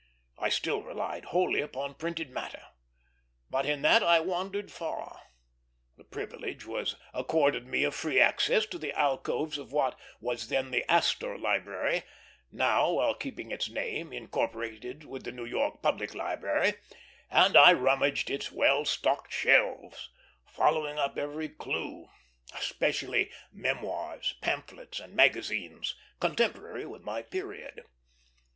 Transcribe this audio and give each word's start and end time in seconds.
I 0.39 0.49
still 0.49 0.81
relied 0.81 1.25
wholly 1.25 1.61
upon 1.61 1.93
printed 1.93 2.31
matter, 2.31 2.63
but 3.51 3.67
in 3.67 3.83
that 3.83 4.01
I 4.01 4.19
wandered 4.19 4.71
far. 4.71 5.21
The 5.95 6.03
privilege 6.03 6.65
was 6.65 6.95
accorded 7.13 7.67
me 7.67 7.83
of 7.83 7.93
free 7.93 8.19
access 8.19 8.65
to 8.65 8.79
the 8.79 8.93
alcoves 8.97 9.59
of 9.59 9.71
what 9.71 9.99
was 10.19 10.47
then 10.47 10.71
the 10.71 10.91
Astor 10.91 11.37
Library, 11.37 12.01
now, 12.51 12.93
while 12.93 13.13
keeping 13.13 13.51
its 13.51 13.69
name, 13.69 14.11
incorporated 14.11 15.03
with 15.05 15.23
the 15.23 15.31
New 15.31 15.45
York 15.45 15.83
Public 15.83 16.15
Library; 16.15 16.73
and 17.29 17.55
I 17.55 17.71
rummaged 17.71 18.31
its 18.31 18.51
well 18.51 18.85
stocked 18.85 19.31
shelves, 19.31 20.09
following 20.47 20.97
up 20.97 21.15
every 21.19 21.47
clue, 21.47 22.07
especially 22.55 23.31
memoirs, 23.51 24.33
pamphlets, 24.41 24.99
and 24.99 25.13
magazines, 25.13 25.93
contemporary 26.19 26.87
with 26.87 27.03
my 27.03 27.21
period. 27.21 27.83